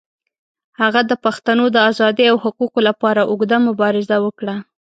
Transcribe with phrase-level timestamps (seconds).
[0.81, 4.55] هغه د پښتنو د آزادۍ او حقوقو لپاره اوږده مبارزه وکړه.